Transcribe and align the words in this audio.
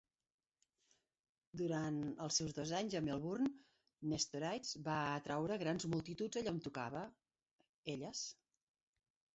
Durant 1.61 1.99
els 2.27 2.39
seus 2.41 2.55
dos 2.61 2.73
anys 2.79 2.95
a 3.01 3.03
Melbourne, 3.09 3.51
Nestoridis 4.15 4.73
va 4.89 4.97
atraure 5.21 5.61
grans 5.67 5.87
multituds 5.93 6.43
allà 6.43 6.57
on 6.57 6.61
tocava 6.71 7.07
Hellas. 7.95 8.27